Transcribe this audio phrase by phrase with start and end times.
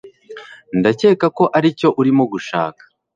[0.79, 2.81] ndakeka ko aricyo urimo gushaka